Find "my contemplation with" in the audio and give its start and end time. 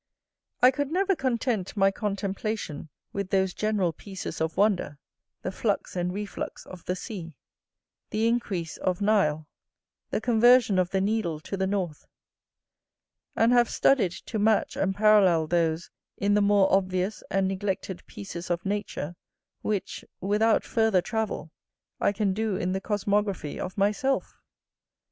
1.77-3.29